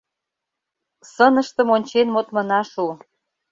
Сыныштым 1.11 1.67
ончен 1.75 2.07
модмына 2.13 2.61
шу 2.71 2.85